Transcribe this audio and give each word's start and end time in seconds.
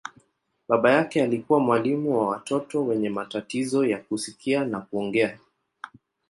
Baba 0.67 0.91
yake 0.91 1.23
alikuwa 1.23 1.59
mwalimu 1.59 2.19
wa 2.19 2.27
watoto 2.27 2.85
wenye 2.85 3.09
matatizo 3.09 3.85
ya 3.85 3.97
kusikia 3.97 4.65
na 4.65 4.81
kuongea. 4.81 5.39